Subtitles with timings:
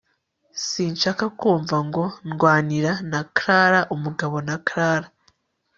[0.67, 5.07] sinshaka kumva ngo ndwanira na Clara umugabo na Clara